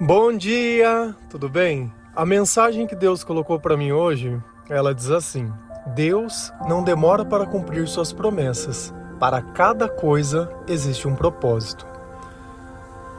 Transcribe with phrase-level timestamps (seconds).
[0.00, 1.92] Bom dia, tudo bem?
[2.16, 5.52] A mensagem que Deus colocou para mim hoje, ela diz assim:
[5.94, 8.94] Deus não demora para cumprir suas promessas.
[9.18, 11.86] Para cada coisa existe um propósito.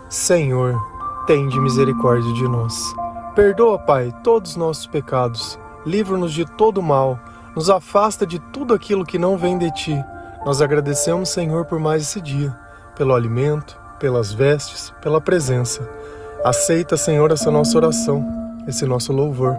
[0.10, 0.76] Senhor,
[1.26, 2.94] tende misericórdia de nós.
[3.36, 5.58] Perdoa, Pai, todos os nossos pecados.
[5.86, 7.20] Livra-nos de todo mal.
[7.56, 10.06] Nos afasta de tudo aquilo que não vem de ti.
[10.46, 12.58] Nós agradecemos, Senhor, por mais esse dia,
[12.96, 15.88] pelo alimento, pelas vestes, pela presença.
[16.44, 18.26] Aceita, Senhor, essa nossa oração,
[18.68, 19.56] esse nosso louvor,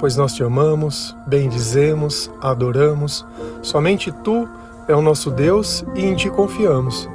[0.00, 3.24] pois nós te amamos, bendizemos, adoramos.
[3.62, 4.48] Somente tu
[4.88, 7.08] é o nosso Deus e em ti confiamos.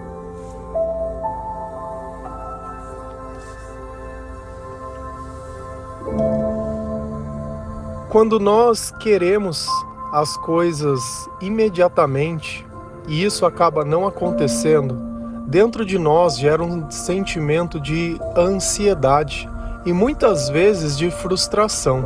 [8.09, 9.67] Quando nós queremos
[10.13, 12.65] as coisas imediatamente
[13.05, 15.08] e isso acaba não acontecendo,
[15.49, 19.49] dentro de nós gera um sentimento de ansiedade
[19.83, 22.05] e muitas vezes de frustração.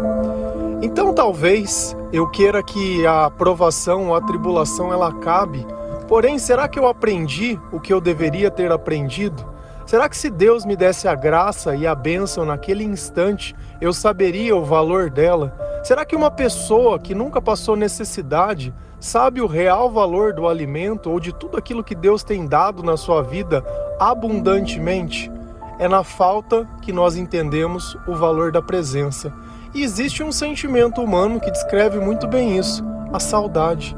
[0.81, 5.67] Então talvez eu queira que a aprovação ou a tribulação ela acabe,
[6.07, 9.45] porém será que eu aprendi o que eu deveria ter aprendido?
[9.85, 14.55] Será que se Deus me desse a graça e a bênção naquele instante, eu saberia
[14.55, 15.53] o valor dela?
[15.83, 21.19] Será que uma pessoa que nunca passou necessidade sabe o real valor do alimento ou
[21.19, 23.61] de tudo aquilo que Deus tem dado na sua vida
[23.99, 25.29] abundantemente?
[25.77, 29.33] É na falta que nós entendemos o valor da presença.
[29.73, 32.81] E existe um sentimento humano que descreve muito bem isso:
[33.11, 33.93] a saudade.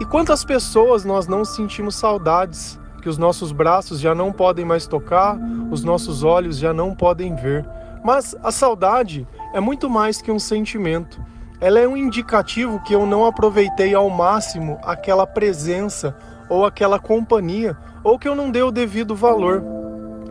[0.00, 2.76] E quantas pessoas nós não sentimos saudades?
[3.00, 5.38] Que os nossos braços já não podem mais tocar,
[5.70, 7.64] os nossos olhos já não podem ver.
[8.02, 11.24] Mas a saudade é muito mais que um sentimento.
[11.60, 16.16] Ela é um indicativo que eu não aproveitei ao máximo aquela presença
[16.48, 19.62] ou aquela companhia, ou que eu não dei o devido valor.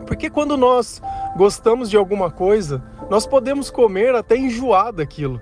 [0.06, 1.02] Porque quando nós
[1.36, 5.40] gostamos de alguma coisa, nós podemos comer até enjoar daquilo.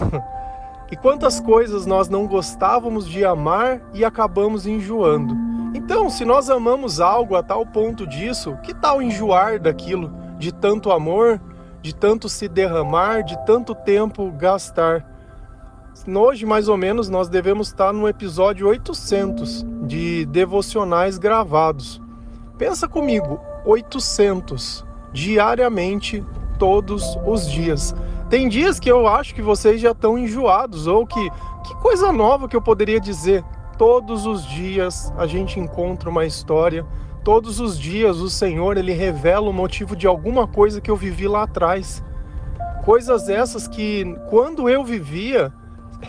[0.90, 5.36] e quantas coisas nós não gostávamos de amar e acabamos enjoando.
[5.74, 10.90] Então, se nós amamos algo a tal ponto disso, que tal enjoar daquilo, de tanto
[10.90, 11.38] amor,
[11.82, 15.15] de tanto se derramar, de tanto tempo gastar.
[16.06, 22.00] Hoje, mais ou menos, nós devemos estar no episódio 800 de devocionais gravados.
[22.58, 26.24] Pensa comigo, 800 diariamente,
[26.58, 27.94] todos os dias.
[28.28, 31.30] Tem dias que eu acho que vocês já estão enjoados ou que
[31.64, 33.44] que coisa nova que eu poderia dizer.
[33.76, 36.86] Todos os dias a gente encontra uma história
[37.26, 41.26] Todos os dias o Senhor ele revela o motivo de alguma coisa que eu vivi
[41.26, 42.00] lá atrás.
[42.84, 45.52] Coisas essas que quando eu vivia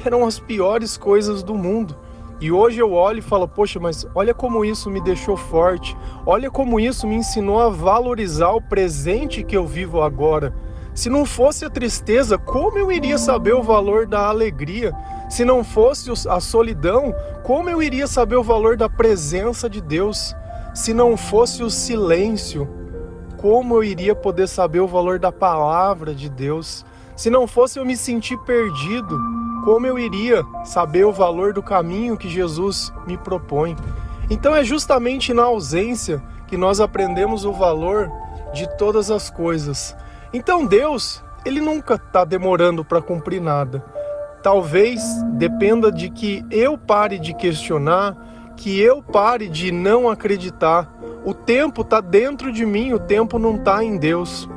[0.06, 1.96] eram as piores coisas do mundo.
[2.40, 5.98] E hoje eu olho e falo, poxa, mas olha como isso me deixou forte.
[6.26, 10.54] Olha como isso me ensinou a valorizar o presente que eu vivo agora.
[10.94, 14.94] Se não fosse a tristeza, como eu iria saber o valor da alegria?
[15.30, 20.36] Se não fosse a solidão, como eu iria saber o valor da presença de Deus?
[20.74, 22.68] Se não fosse o silêncio,
[23.38, 26.86] como eu iria poder saber o valor da palavra de Deus?
[27.16, 29.20] Se não fosse eu me sentir perdido,
[29.68, 33.76] como eu iria saber o valor do caminho que Jesus me propõe?
[34.30, 38.10] Então é justamente na ausência que nós aprendemos o valor
[38.54, 39.94] de todas as coisas.
[40.32, 43.84] Então Deus, ele nunca está demorando para cumprir nada.
[44.42, 45.02] Talvez
[45.34, 48.16] dependa de que eu pare de questionar
[48.56, 50.90] que eu pare de não acreditar.
[51.26, 54.48] O tempo está dentro de mim, o tempo não está em Deus.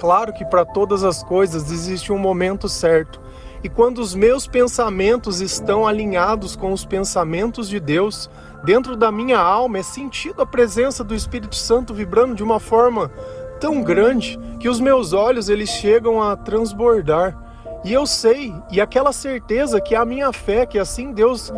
[0.00, 3.22] Claro que para todas as coisas existe um momento certo.
[3.64, 8.28] E quando os meus pensamentos estão alinhados com os pensamentos de Deus,
[8.62, 13.10] dentro da minha alma é sentido a presença do Espírito Santo vibrando de uma forma
[13.58, 17.34] tão grande que os meus olhos eles chegam a transbordar.
[17.82, 21.50] E eu sei, e aquela certeza que é a minha fé, que assim Deus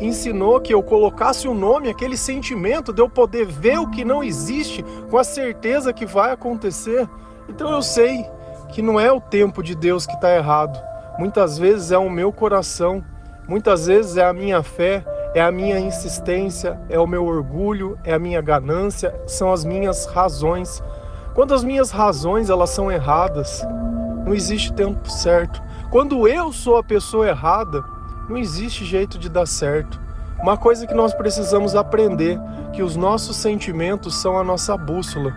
[0.00, 4.02] ensinou que eu colocasse o um nome, aquele sentimento de eu poder ver o que
[4.02, 7.06] não existe com a certeza que vai acontecer.
[7.50, 8.24] Então eu sei
[8.72, 10.89] que não é o tempo de Deus que está errado.
[11.18, 13.04] Muitas vezes é o meu coração,
[13.46, 15.04] muitas vezes é a minha fé,
[15.34, 20.06] é a minha insistência, é o meu orgulho, é a minha ganância, são as minhas
[20.06, 20.82] razões.
[21.34, 23.64] Quando as minhas razões elas são erradas,
[24.24, 25.62] não existe tempo certo.
[25.90, 27.82] Quando eu sou a pessoa errada,
[28.28, 30.00] não existe jeito de dar certo.
[30.40, 32.38] Uma coisa que nós precisamos aprender,
[32.72, 35.34] que os nossos sentimentos são a nossa bússola.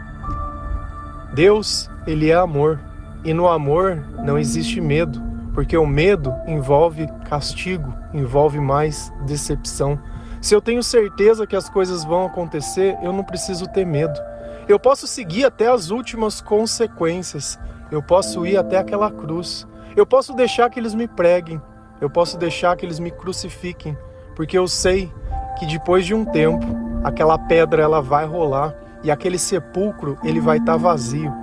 [1.34, 2.80] Deus, ele é amor,
[3.24, 5.22] e no amor não existe medo,
[5.54, 10.00] porque o medo envolve castigo, envolve mais decepção.
[10.42, 14.20] Se eu tenho certeza que as coisas vão acontecer, eu não preciso ter medo.
[14.68, 17.60] Eu posso seguir até as últimas consequências.
[17.92, 19.68] Eu posso ir até aquela cruz.
[19.96, 21.62] Eu posso deixar que eles me preguem.
[22.02, 23.98] Eu posso deixar que eles me crucifiquem,
[24.36, 25.10] porque eu sei
[25.58, 26.66] que depois de um tempo
[27.04, 31.34] aquela pedra ela vai rolar e aquele sepulcro ele vai estar tá vazio.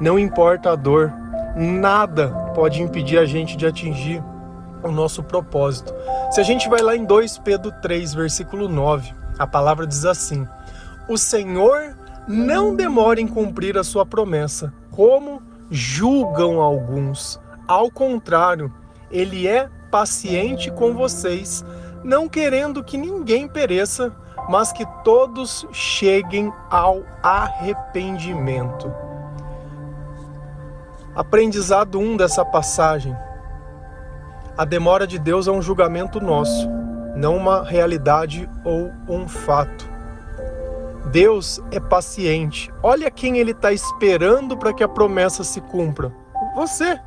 [0.00, 1.12] Não importa a dor,
[1.56, 4.22] nada pode impedir a gente de atingir
[4.82, 5.94] o nosso propósito.
[6.30, 10.46] Se a gente vai lá em 2 Pedro 3, versículo 9, a palavra diz assim:
[11.08, 11.96] O Senhor
[12.26, 17.40] não demora em cumprir a sua promessa, como julgam alguns.
[17.66, 18.72] Ao contrário,
[19.10, 21.64] ele é paciente com vocês,
[22.02, 24.14] não querendo que ninguém pereça,
[24.48, 28.92] mas que todos cheguem ao arrependimento.
[31.14, 33.14] Aprendizado 1 um dessa passagem.
[34.56, 36.68] A demora de Deus é um julgamento nosso,
[37.14, 39.90] não uma realidade ou um fato.
[41.10, 42.72] Deus é paciente.
[42.82, 46.10] Olha quem ele está esperando para que a promessa se cumpra.
[46.54, 46.98] Você.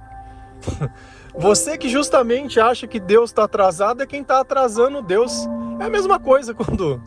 [1.37, 5.47] Você que justamente acha que Deus está atrasado é quem está atrasando Deus.
[5.79, 7.01] É a mesma coisa quando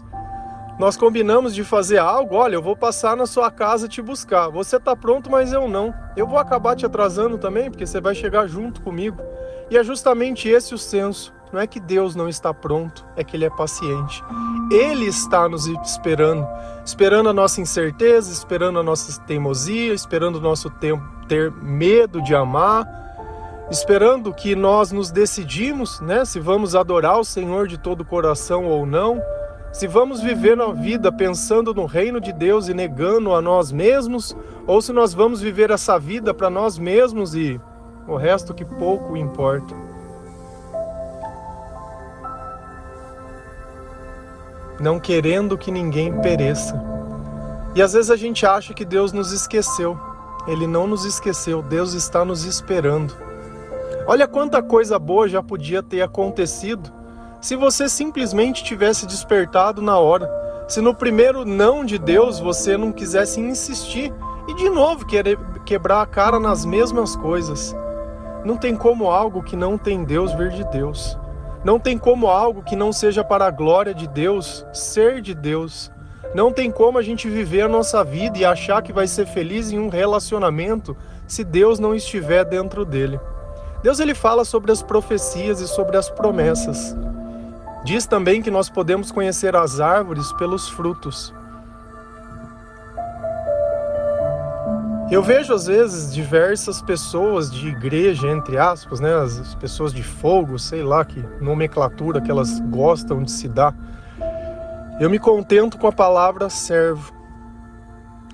[0.78, 2.36] nós combinamos de fazer algo.
[2.36, 4.48] Olha, eu vou passar na sua casa te buscar.
[4.48, 5.92] Você está pronto, mas eu não.
[6.16, 9.20] Eu vou acabar te atrasando também, porque você vai chegar junto comigo.
[9.68, 11.34] E é justamente esse o senso.
[11.52, 14.22] Não é que Deus não está pronto, é que Ele é paciente.
[14.70, 16.46] Ele está nos esperando,
[16.84, 22.34] esperando a nossa incerteza, esperando a nossa teimosia, esperando o nosso tempo ter medo de
[22.34, 22.86] amar,
[23.70, 28.66] esperando que nós nos decidimos, né, se vamos adorar o Senhor de todo o coração
[28.66, 29.22] ou não,
[29.72, 34.36] se vamos viver na vida pensando no reino de Deus e negando a nós mesmos,
[34.66, 37.60] ou se nós vamos viver essa vida para nós mesmos e
[38.06, 39.88] o resto que pouco importa.
[44.80, 46.80] não querendo que ninguém pereça.
[47.74, 49.98] E às vezes a gente acha que Deus nos esqueceu.
[50.46, 53.14] Ele não nos esqueceu, Deus está nos esperando.
[54.06, 56.90] Olha quanta coisa boa já podia ter acontecido
[57.40, 60.30] se você simplesmente tivesse despertado na hora.
[60.66, 64.12] Se no primeiro não de Deus você não quisesse insistir
[64.48, 67.74] e de novo querer quebrar a cara nas mesmas coisas.
[68.44, 71.18] Não tem como algo que não tem Deus vir de Deus.
[71.64, 75.90] Não tem como algo que não seja para a glória de Deus ser de Deus.
[76.34, 79.72] Não tem como a gente viver a nossa vida e achar que vai ser feliz
[79.72, 80.96] em um relacionamento
[81.26, 83.18] se Deus não estiver dentro dele.
[83.82, 86.96] Deus ele fala sobre as profecias e sobre as promessas.
[87.88, 91.32] Diz também que nós podemos conhecer as árvores pelos frutos.
[95.10, 100.58] Eu vejo às vezes diversas pessoas de igreja, entre aspas, né, as pessoas de fogo,
[100.58, 103.74] sei lá que nomenclatura que elas gostam de se dar.
[105.00, 107.10] Eu me contento com a palavra servo.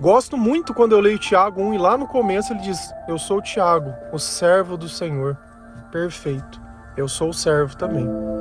[0.00, 3.40] Gosto muito quando eu leio Tiago 1 e lá no começo ele diz: Eu sou
[3.40, 5.38] Tiago, o servo do Senhor.
[5.92, 6.60] Perfeito.
[6.96, 8.33] Eu sou o servo também.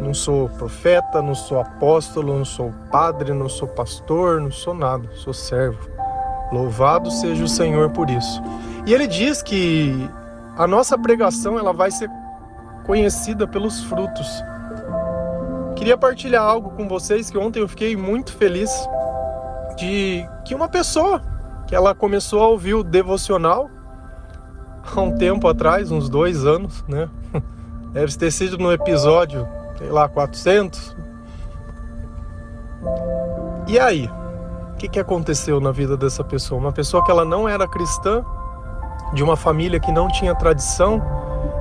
[0.00, 5.08] Não sou profeta, não sou apóstolo, não sou padre, não sou pastor, não sou nada,
[5.14, 5.88] sou servo.
[6.50, 8.42] Louvado seja o Senhor por isso.
[8.86, 10.08] E ele diz que
[10.56, 12.10] a nossa pregação ela vai ser
[12.84, 14.26] conhecida pelos frutos.
[15.76, 18.70] Queria partilhar algo com vocês que ontem eu fiquei muito feliz
[19.76, 21.22] de que uma pessoa
[21.66, 23.70] que ela começou a ouvir o devocional
[24.84, 27.08] há um tempo atrás, uns dois anos, né?
[27.92, 29.46] Deve ter sido no episódio,
[29.80, 30.96] sei lá, 400.
[33.66, 34.08] E aí?
[34.80, 36.58] que, que aconteceu na vida dessa pessoa?
[36.58, 38.24] Uma pessoa que ela não era cristã,
[39.12, 41.02] de uma família que não tinha tradição,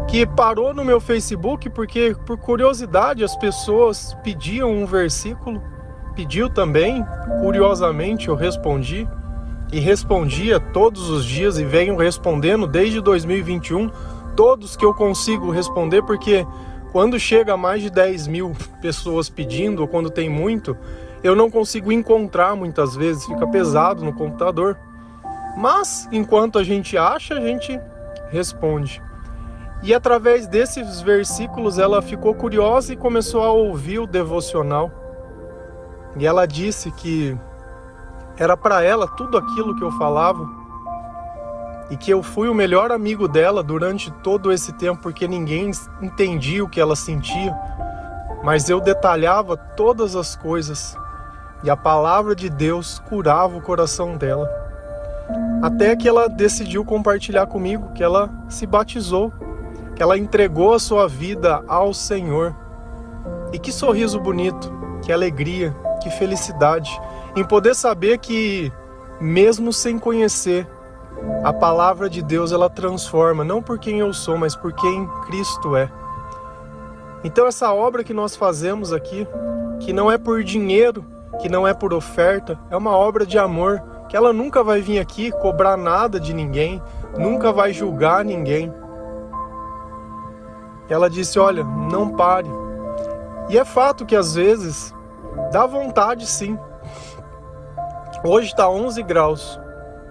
[0.07, 5.61] que parou no meu Facebook porque, por curiosidade, as pessoas pediam um versículo,
[6.15, 7.05] pediu também,
[7.41, 9.05] curiosamente eu respondi,
[9.71, 13.91] e respondia todos os dias e venho respondendo desde 2021,
[14.33, 16.47] todos que eu consigo responder, porque
[16.91, 20.75] quando chega a mais de 10 mil pessoas pedindo, ou quando tem muito,
[21.23, 24.77] eu não consigo encontrar muitas vezes, fica pesado no computador.
[25.55, 27.79] Mas enquanto a gente acha, a gente
[28.29, 29.01] responde.
[29.83, 34.91] E através desses versículos ela ficou curiosa e começou a ouvir o devocional.
[36.17, 37.37] E ela disse que
[38.37, 40.58] era para ela tudo aquilo que eu falava
[41.89, 46.63] e que eu fui o melhor amigo dela durante todo esse tempo porque ninguém entendia
[46.63, 47.55] o que ela sentia,
[48.43, 50.95] mas eu detalhava todas as coisas
[51.63, 54.49] e a palavra de Deus curava o coração dela.
[55.61, 59.33] Até que ela decidiu compartilhar comigo que ela se batizou,
[59.95, 62.55] que ela entregou a sua vida ao Senhor.
[63.51, 64.71] E que sorriso bonito,
[65.03, 66.89] que alegria, que felicidade
[67.35, 68.71] em poder saber que
[69.19, 70.67] mesmo sem conhecer.
[71.43, 75.75] A palavra de Deus ela transforma, não por quem eu sou, mas por quem Cristo
[75.75, 75.89] é.
[77.23, 79.27] Então essa obra que nós fazemos aqui,
[79.79, 81.05] que não é por dinheiro,
[81.39, 84.99] que não é por oferta, é uma obra de amor, que ela nunca vai vir
[84.99, 86.81] aqui cobrar nada de ninguém,
[87.17, 88.73] nunca vai julgar ninguém.
[90.89, 92.49] Ela disse: "Olha, não pare".
[93.49, 94.93] E é fato que às vezes
[95.51, 96.57] dá vontade sim.
[98.23, 99.59] Hoje está 11 graus.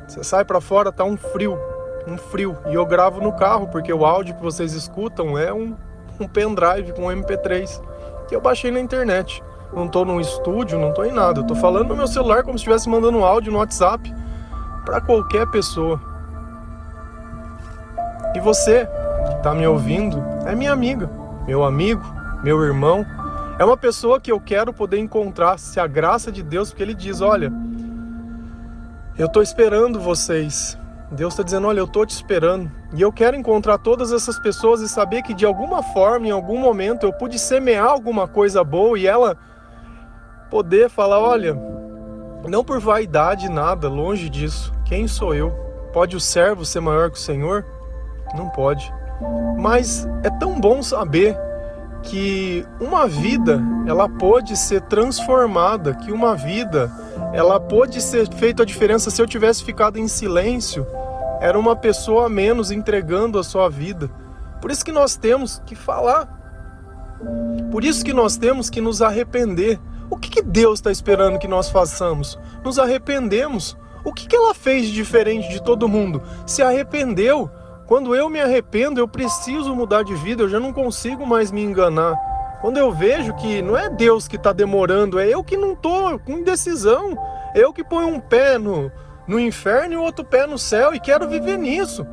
[0.08, 1.56] Você sai para fora, tá um frio,
[2.06, 2.56] um frio.
[2.66, 5.76] E eu gravo no carro porque o áudio que vocês escutam é um
[6.20, 7.80] um pendrive com um MP3
[8.26, 9.42] que eu baixei na internet.
[9.72, 11.40] Não estou num estúdio, não estou em nada.
[11.40, 14.12] Eu tô falando no meu celular como se estivesse mandando um áudio no WhatsApp
[14.84, 16.00] para qualquer pessoa.
[18.34, 18.86] E você
[19.26, 21.08] que está me ouvindo é minha amiga,
[21.46, 22.02] meu amigo,
[22.42, 23.04] meu irmão.
[23.58, 26.94] É uma pessoa que eu quero poder encontrar se a graça de Deus, porque Ele
[26.94, 27.52] diz: Olha,
[29.18, 30.78] eu estou esperando vocês
[31.10, 32.70] Deus está dizendo: Olha, eu estou te esperando.
[32.92, 36.58] E eu quero encontrar todas essas pessoas e saber que de alguma forma, em algum
[36.58, 39.36] momento, eu pude semear alguma coisa boa e ela
[40.50, 41.56] poder falar: Olha,
[42.46, 44.72] não por vaidade, nada, longe disso.
[44.84, 45.50] Quem sou eu?
[45.92, 47.64] Pode o servo ser maior que o Senhor?
[48.34, 48.92] Não pode.
[49.58, 51.36] Mas é tão bom saber
[52.02, 56.92] que uma vida ela pode ser transformada, que uma vida
[57.32, 60.86] ela pode ser feita a diferença se eu tivesse ficado em silêncio,
[61.40, 64.10] era uma pessoa a menos entregando a sua vida.
[64.60, 66.26] Por isso que nós temos que falar.
[67.70, 69.78] Por isso que nós temos que nos arrepender.
[70.10, 72.38] O que, que Deus está esperando que nós façamos?
[72.64, 73.76] Nos arrependemos.
[74.04, 76.22] O que, que ela fez de diferente de todo mundo?
[76.46, 77.50] Se arrependeu.
[77.86, 81.62] Quando eu me arrependo, eu preciso mudar de vida, eu já não consigo mais me
[81.62, 82.14] enganar.
[82.60, 86.18] Quando eu vejo que não é Deus que está demorando, é eu que não estou
[86.18, 87.16] com indecisão,
[87.54, 88.90] é eu que ponho um pé no,
[89.28, 92.04] no inferno e o outro pé no céu e quero viver nisso.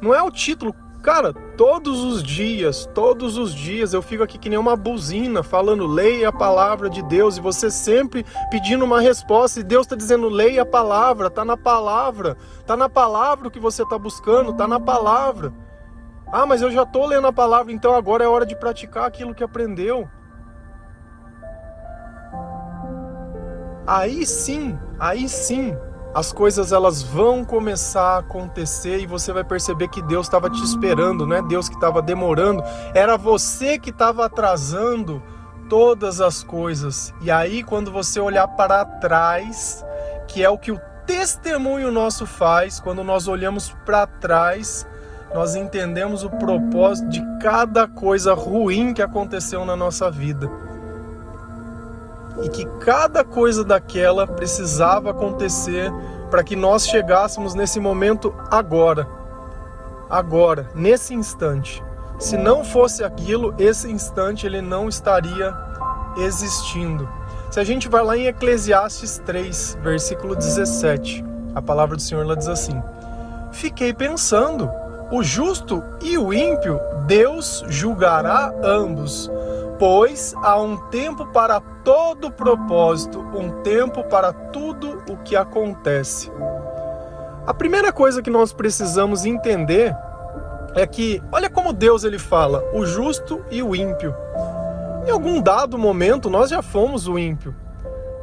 [0.00, 0.74] Não é o título.
[1.02, 5.84] Cara, todos os dias, todos os dias eu fico aqui que nem uma buzina falando
[5.84, 10.28] leia a palavra de Deus e você sempre pedindo uma resposta e Deus está dizendo
[10.28, 14.68] leia a palavra, tá na palavra, tá na palavra o que você está buscando, tá
[14.68, 15.52] na palavra.
[16.32, 19.34] Ah, mas eu já estou lendo a palavra, então agora é hora de praticar aquilo
[19.34, 20.08] que aprendeu.
[23.86, 25.76] Aí sim, aí sim,
[26.14, 30.62] as coisas elas vão começar a acontecer e você vai perceber que Deus estava te
[30.62, 32.62] esperando, não é Deus que estava demorando,
[32.94, 35.22] era você que estava atrasando
[35.68, 37.12] todas as coisas.
[37.20, 39.84] E aí quando você olhar para trás,
[40.28, 44.86] que é o que o testemunho nosso faz, quando nós olhamos para trás,
[45.34, 50.50] nós entendemos o propósito de cada coisa ruim que aconteceu na nossa vida
[52.42, 55.92] e que cada coisa daquela precisava acontecer
[56.30, 59.06] para que nós chegássemos nesse momento agora.
[60.08, 61.82] Agora, nesse instante.
[62.18, 65.54] Se não fosse aquilo, esse instante ele não estaria
[66.18, 67.08] existindo.
[67.50, 71.24] Se a gente vai lá em Eclesiastes 3, versículo 17,
[71.54, 72.82] a palavra do Senhor lá diz assim:
[73.50, 74.70] Fiquei pensando,
[75.12, 79.30] o justo e o ímpio, Deus julgará ambos
[79.84, 86.30] Pois há um tempo para todo propósito, um tempo para tudo o que acontece.
[87.44, 89.92] A primeira coisa que nós precisamos entender
[90.76, 94.14] é que, olha como Deus ele fala, o justo e o ímpio.
[95.04, 97.52] Em algum dado momento nós já fomos o ímpio.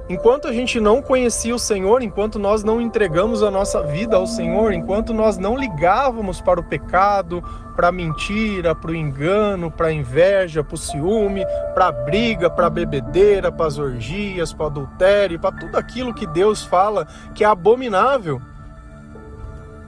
[0.09, 4.25] Enquanto a gente não conhecia o Senhor, enquanto nós não entregamos a nossa vida ao
[4.25, 7.43] Senhor, enquanto nós não ligávamos para o pecado,
[7.75, 12.49] para a mentira, para o engano, para a inveja, para o ciúme, para a briga,
[12.49, 17.05] para a bebedeira, para as orgias, para o adultério, para tudo aquilo que Deus fala
[17.35, 18.41] que é abominável,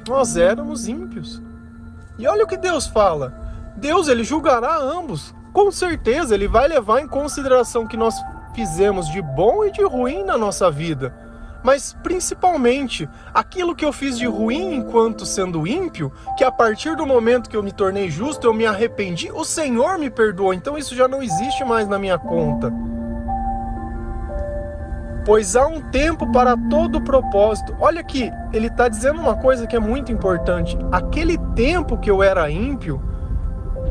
[0.07, 1.41] nós éramos ímpios.
[2.19, 3.33] E olha o que Deus fala:
[3.75, 5.33] Deus ele julgará ambos.
[5.51, 8.15] Com certeza ele vai levar em consideração que nós
[8.53, 11.13] fizemos de bom e de ruim na nossa vida.
[11.63, 17.05] Mas principalmente aquilo que eu fiz de ruim enquanto sendo ímpio, que a partir do
[17.05, 20.95] momento que eu me tornei justo, eu me arrependi, o Senhor me perdoou, então isso
[20.95, 22.73] já não existe mais na minha conta.
[25.23, 27.75] Pois há um tempo para todo propósito.
[27.79, 30.75] Olha aqui, ele está dizendo uma coisa que é muito importante.
[30.91, 32.99] Aquele tempo que eu era ímpio,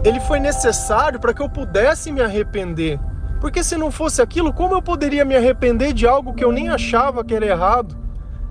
[0.03, 2.99] ele foi necessário para que eu pudesse me arrepender.
[3.41, 6.69] Porque se não fosse aquilo, como eu poderia me arrepender de algo que eu nem
[6.69, 7.97] achava que era errado?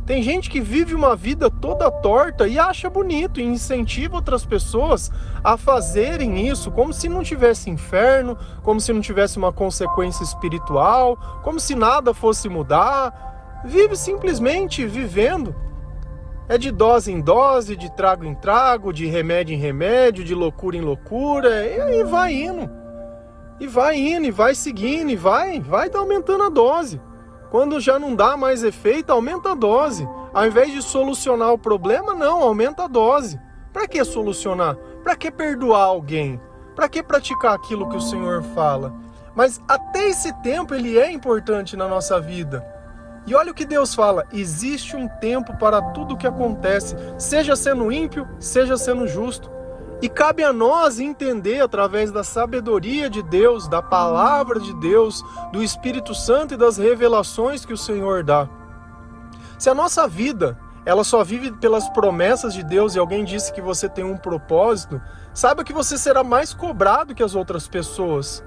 [0.09, 5.11] Tem gente que vive uma vida toda torta e acha bonito e incentiva outras pessoas
[5.43, 11.15] a fazerem isso, como se não tivesse inferno, como se não tivesse uma consequência espiritual,
[11.43, 13.61] como se nada fosse mudar.
[13.63, 15.53] Vive simplesmente vivendo.
[16.47, 20.75] É de dose em dose, de trago em trago, de remédio em remédio, de loucura
[20.75, 22.78] em loucura, e aí vai indo.
[23.59, 27.01] E vai indo, e vai seguindo, e vai, vai aumentando a dose.
[27.51, 30.07] Quando já não dá mais efeito, aumenta a dose.
[30.33, 33.39] Ao invés de solucionar o problema, não, aumenta a dose.
[33.73, 34.75] Para que solucionar?
[35.03, 36.39] Para que perdoar alguém?
[36.75, 38.93] Para que praticar aquilo que o Senhor fala?
[39.35, 42.65] Mas até esse tempo ele é importante na nossa vida.
[43.25, 47.55] E olha o que Deus fala: existe um tempo para tudo o que acontece, seja
[47.55, 49.51] sendo ímpio, seja sendo justo.
[50.01, 55.61] E cabe a nós entender através da sabedoria de Deus, da palavra de Deus, do
[55.61, 58.47] Espírito Santo e das revelações que o Senhor dá.
[59.57, 63.61] Se a nossa vida ela só vive pelas promessas de Deus e alguém disse que
[63.61, 65.01] você tem um propósito,
[65.33, 68.43] saiba que você será mais cobrado que as outras pessoas.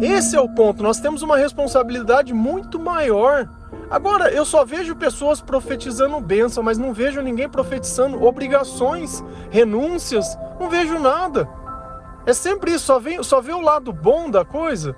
[0.00, 0.82] Esse é o ponto.
[0.82, 3.48] Nós temos uma responsabilidade muito maior.
[3.90, 10.70] Agora, eu só vejo pessoas profetizando bênção, mas não vejo ninguém profetizando obrigações, renúncias, não
[10.70, 11.48] vejo nada.
[12.24, 14.94] É sempre isso, só, vem, só vê o lado bom da coisa.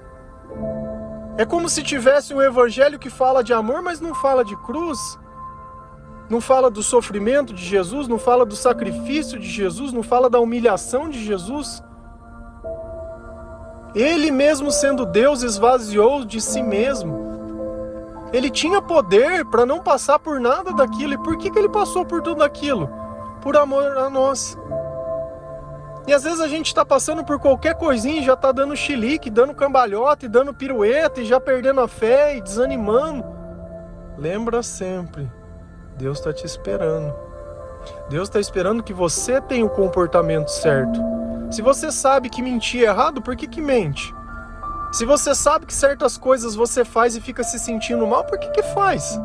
[1.39, 5.19] É como se tivesse um evangelho que fala de amor, mas não fala de cruz.
[6.29, 10.39] Não fala do sofrimento de Jesus, não fala do sacrifício de Jesus, não fala da
[10.39, 11.83] humilhação de Jesus.
[13.95, 17.22] Ele mesmo sendo Deus esvaziou de si mesmo.
[18.33, 21.13] Ele tinha poder para não passar por nada daquilo.
[21.15, 22.89] E por que, que ele passou por tudo aquilo?
[23.43, 24.57] Por amor a nós.
[26.07, 29.31] E às vezes a gente está passando por qualquer coisinha e já está dando chilique,
[29.31, 33.25] dando cambalhota e dando pirueta e já perdendo a fé e desanimando.
[34.19, 35.31] Lembra sempre,
[35.97, 37.15] Deus está te esperando.
[38.09, 41.01] Deus está esperando que você tenha o comportamento certo.
[41.51, 44.13] Se você sabe que mentir é errado, por que, que mente?
[44.93, 48.51] Se você sabe que certas coisas você faz e fica se sentindo mal, por que,
[48.51, 49.19] que faz?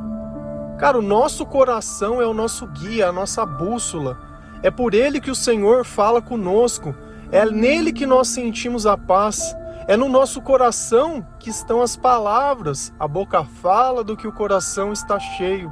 [0.80, 4.18] Cara, o nosso coração é o nosso guia, a nossa bússola.
[4.64, 6.96] É por ele que o Senhor fala conosco.
[7.34, 9.54] É nele que nós sentimos a paz.
[9.90, 12.94] É no nosso coração que estão as palavras.
[12.98, 15.70] A boca fala do que o coração está cheio.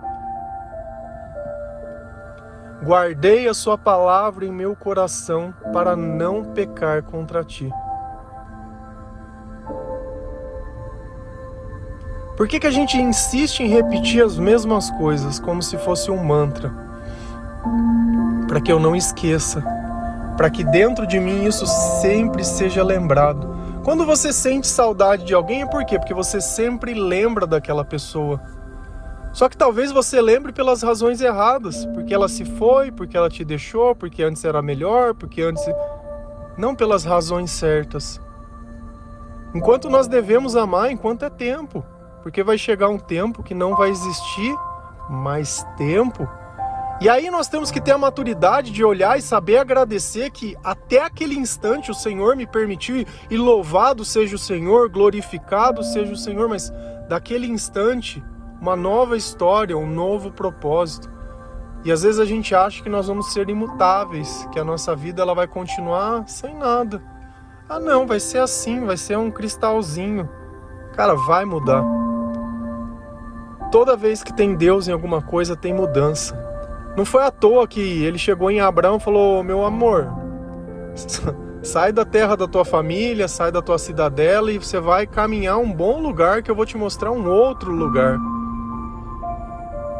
[2.83, 7.71] Guardei a sua palavra em meu coração para não pecar contra ti.
[12.35, 16.21] Por que, que a gente insiste em repetir as mesmas coisas como se fosse um
[16.21, 16.69] mantra?
[18.45, 19.63] Para que eu não esqueça,
[20.35, 21.65] para que dentro de mim isso
[22.01, 23.55] sempre seja lembrado.
[23.85, 25.97] Quando você sente saudade de alguém, é por quê?
[25.97, 28.41] Porque você sempre lembra daquela pessoa.
[29.31, 33.45] Só que talvez você lembre pelas razões erradas, porque ela se foi, porque ela te
[33.45, 35.63] deixou, porque antes era melhor, porque antes.
[36.57, 38.19] Não pelas razões certas.
[39.53, 41.83] Enquanto nós devemos amar enquanto é tempo,
[42.25, 44.57] porque vai chegar um tempo que não vai existir
[45.07, 46.27] mais tempo.
[46.99, 51.03] E aí nós temos que ter a maturidade de olhar e saber agradecer que até
[51.03, 56.49] aquele instante o Senhor me permitiu e louvado seja o Senhor, glorificado seja o Senhor,
[56.49, 56.73] mas
[57.07, 58.23] daquele instante
[58.59, 61.07] uma nova história, um novo propósito.
[61.83, 65.21] E às vezes a gente acha que nós vamos ser imutáveis, que a nossa vida
[65.21, 67.03] ela vai continuar sem nada.
[67.69, 70.27] Ah, não, vai ser assim, vai ser um cristalzinho.
[70.95, 72.04] Cara, vai mudar.
[73.71, 76.35] Toda vez que tem Deus em alguma coisa, tem mudança.
[76.95, 80.07] Não foi à toa que ele chegou em Abraão e falou: Meu amor,
[81.61, 85.71] sai da terra da tua família, sai da tua cidadela e você vai caminhar um
[85.71, 88.17] bom lugar que eu vou te mostrar um outro lugar.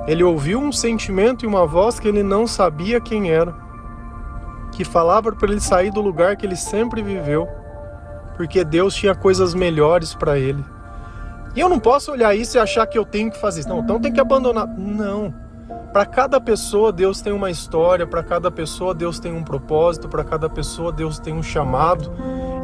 [0.08, 3.56] Ele ouviu um sentimento e uma voz que ele não sabia quem era,
[4.72, 7.48] que falava para ele sair do lugar que ele sempre viveu,
[8.38, 10.64] porque Deus tinha coisas melhores para ele.
[11.56, 13.70] E eu não posso olhar isso e achar que eu tenho que fazer isso.
[13.70, 14.68] Não, então tem que abandonar.
[14.68, 15.34] Não.
[15.94, 20.26] Para cada pessoa Deus tem uma história, para cada pessoa Deus tem um propósito, para
[20.26, 22.12] cada pessoa Deus tem um chamado.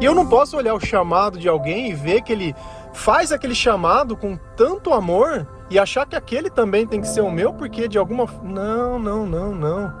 [0.00, 2.54] E eu não posso olhar o chamado de alguém e ver que ele
[2.92, 7.30] faz aquele chamado com tanto amor e achar que aquele também tem que ser o
[7.30, 9.94] meu porque de alguma não, não, não, não.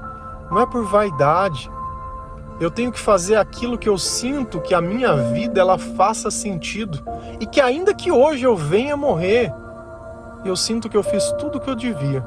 [0.50, 1.70] Não é por vaidade.
[2.62, 7.00] Eu tenho que fazer aquilo que eu sinto que a minha vida ela faça sentido
[7.40, 9.52] e que ainda que hoje eu venha morrer,
[10.44, 12.24] eu sinto que eu fiz tudo o que eu devia.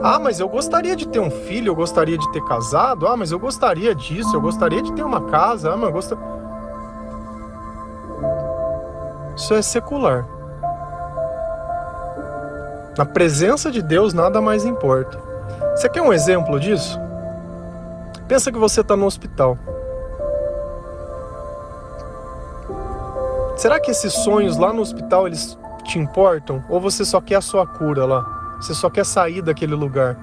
[0.00, 3.08] Ah, mas eu gostaria de ter um filho, eu gostaria de ter casado.
[3.08, 5.72] Ah, mas eu gostaria disso, eu gostaria de ter uma casa.
[5.72, 6.34] Ah, mas eu gostaria
[9.36, 10.24] isso é secular.
[12.96, 15.18] Na presença de Deus, nada mais importa.
[15.74, 17.03] Você quer um exemplo disso?
[18.28, 19.58] Pensa que você está no hospital.
[23.56, 26.64] Será que esses sonhos lá no hospital eles te importam?
[26.68, 28.56] Ou você só quer a sua cura lá?
[28.60, 30.16] Você só quer sair daquele lugar?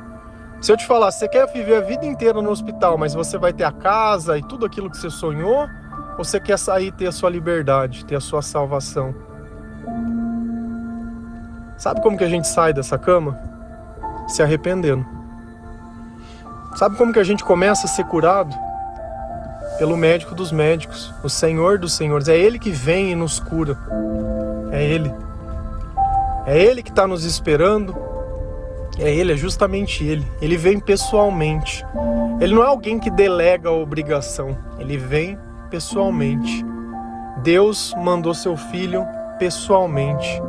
[0.59, 3.53] Se eu te falar, você quer viver a vida inteira no hospital, mas você vai
[3.53, 5.67] ter a casa e tudo aquilo que você sonhou?
[6.17, 9.13] Ou você quer sair e ter a sua liberdade, ter a sua salvação?
[11.77, 13.39] Sabe como que a gente sai dessa cama?
[14.27, 15.20] Se arrependendo.
[16.75, 18.55] Sabe como que a gente começa a ser curado?
[19.77, 22.27] Pelo médico dos médicos, o Senhor dos senhores.
[22.27, 23.77] É Ele que vem e nos cura.
[24.71, 25.13] É Ele.
[26.45, 27.95] É Ele que está nos esperando.
[28.99, 30.25] É Ele, é justamente Ele.
[30.41, 31.85] Ele vem pessoalmente.
[32.39, 34.57] Ele não é alguém que delega a obrigação.
[34.79, 35.37] Ele vem
[35.69, 36.65] pessoalmente.
[37.43, 39.05] Deus mandou seu filho
[39.39, 40.41] pessoalmente.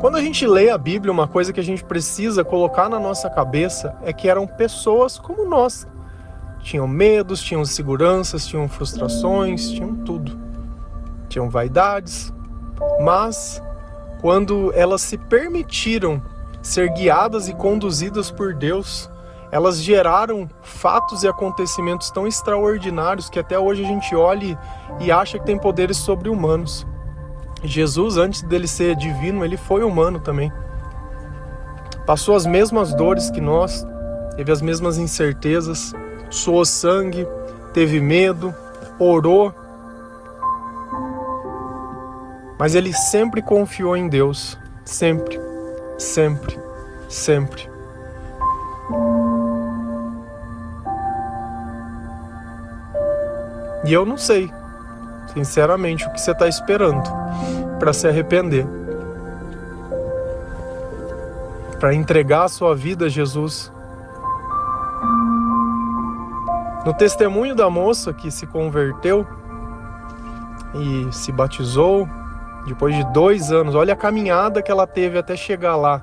[0.00, 3.28] Quando a gente lê a Bíblia, uma coisa que a gente precisa colocar na nossa
[3.28, 5.86] cabeça é que eram pessoas como nós.
[6.60, 10.40] Tinham medos, tinham seguranças, tinham frustrações, tinham tudo.
[11.28, 12.32] Tinham vaidades,
[13.02, 13.62] mas
[14.22, 16.22] quando elas se permitiram
[16.62, 19.10] ser guiadas e conduzidas por Deus,
[19.52, 24.58] elas geraram fatos e acontecimentos tão extraordinários que até hoje a gente olha
[24.98, 26.86] e acha que tem poderes sobre-humanos.
[27.62, 30.52] Jesus, antes dele ser divino, ele foi humano também.
[32.06, 33.86] Passou as mesmas dores que nós,
[34.36, 35.92] teve as mesmas incertezas,
[36.30, 37.26] suou sangue,
[37.72, 38.54] teve medo,
[38.98, 39.54] orou.
[42.58, 45.40] Mas ele sempre confiou em Deus, sempre,
[45.98, 46.58] sempre,
[47.08, 47.70] sempre.
[53.84, 54.50] E eu não sei,
[55.32, 57.02] sinceramente, o que você está esperando
[57.78, 58.66] para se arrepender,
[61.78, 63.72] para entregar a sua vida a Jesus.
[66.84, 69.26] No testemunho da moça que se converteu
[70.74, 72.08] e se batizou,
[72.66, 76.02] depois de dois anos, olha a caminhada que ela teve até chegar lá.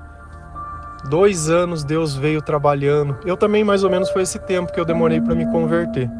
[1.08, 3.16] Dois anos Deus veio trabalhando.
[3.24, 6.10] Eu também, mais ou menos, foi esse tempo que eu demorei para me converter.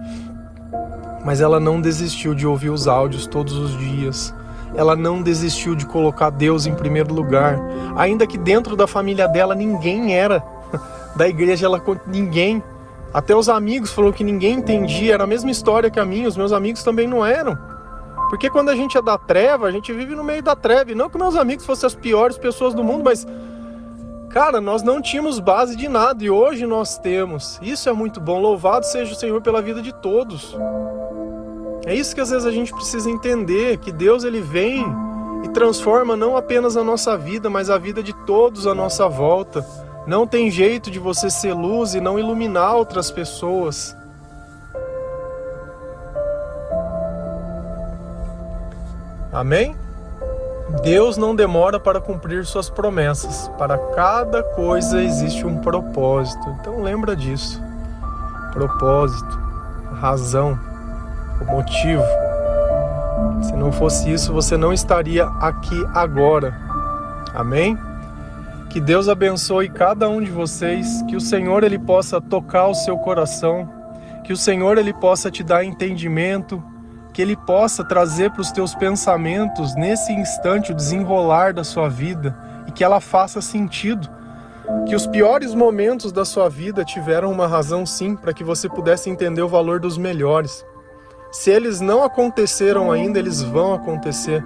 [1.24, 4.35] Mas ela não desistiu de ouvir os áudios todos os dias.
[4.74, 7.59] Ela não desistiu de colocar Deus em primeiro lugar.
[7.96, 10.42] Ainda que dentro da família dela ninguém era
[11.16, 12.62] da igreja, ela ninguém.
[13.12, 15.14] Até os amigos falou que ninguém entendia.
[15.14, 16.28] Era a mesma história que a minha.
[16.28, 17.59] Os meus amigos também não eram.
[18.28, 20.92] Porque quando a gente é da treva, a gente vive no meio da treva.
[20.92, 23.26] E não que meus amigos fossem as piores pessoas do mundo, mas
[24.31, 27.59] Cara, nós não tínhamos base de nada e hoje nós temos.
[27.62, 28.38] Isso é muito bom.
[28.38, 30.54] Louvado seja o Senhor pela vida de todos.
[31.88, 34.85] É isso que às vezes a gente precisa entender, que Deus ele vem
[35.42, 39.64] e transforma não apenas a nossa vida, mas a vida de todos à nossa volta.
[40.07, 43.96] Não tem jeito de você ser luz e não iluminar outras pessoas.
[49.33, 49.74] Amém?
[50.83, 53.48] Deus não demora para cumprir suas promessas.
[53.57, 56.55] Para cada coisa existe um propósito.
[56.61, 57.62] Então lembra disso.
[58.53, 59.40] Propósito,
[59.98, 60.67] razão,
[61.40, 62.05] o motivo.
[63.42, 66.55] Se não fosse isso, você não estaria aqui agora.
[67.35, 67.79] Amém?
[68.70, 72.98] Que Deus abençoe cada um de vocês, que o Senhor ele possa tocar o seu
[72.98, 73.68] coração,
[74.24, 76.62] que o Senhor ele possa te dar entendimento,
[77.18, 82.33] que Ele possa trazer para os teus pensamentos nesse instante o desenrolar da sua vida
[82.64, 84.09] e que ela faça sentido.
[84.87, 89.11] Que os piores momentos da sua vida tiveram uma razão sim para que você pudesse
[89.11, 90.64] entender o valor dos melhores.
[91.30, 94.44] Se eles não aconteceram ainda, eles vão acontecer,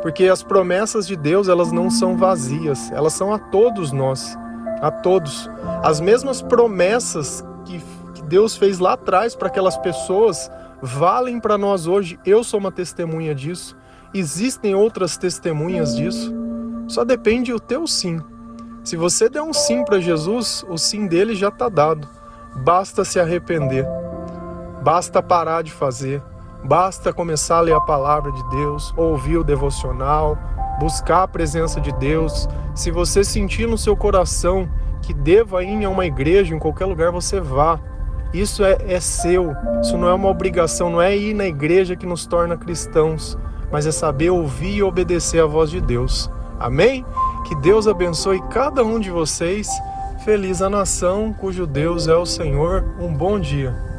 [0.00, 4.36] porque as promessas de Deus, elas não são vazias, elas são a todos nós,
[4.80, 5.50] a todos.
[5.82, 7.82] As mesmas promessas que,
[8.14, 12.18] que Deus fez lá atrás para aquelas pessoas, valem para nós hoje.
[12.24, 13.76] Eu sou uma testemunha disso.
[14.12, 16.34] Existem outras testemunhas disso.
[16.88, 18.20] Só depende o teu sim.
[18.82, 22.06] Se você der um sim para Jesus, o sim dele já está dado.
[22.56, 23.86] Basta se arrepender.
[24.84, 26.22] Basta parar de fazer.
[26.62, 30.36] Basta começar a ler a palavra de Deus, ouvir o devocional,
[30.78, 32.46] buscar a presença de Deus.
[32.74, 34.68] Se você sentir no seu coração
[35.00, 37.80] que deva ir a uma igreja, em qualquer lugar você vá.
[38.34, 42.04] Isso é, é seu, isso não é uma obrigação, não é ir na igreja que
[42.04, 43.38] nos torna cristãos,
[43.72, 46.30] mas é saber ouvir e obedecer a voz de Deus.
[46.60, 47.06] Amém?
[47.46, 49.66] Que Deus abençoe cada um de vocês.
[50.26, 52.84] Feliz a nação cujo Deus é o Senhor.
[53.00, 53.93] Um bom dia.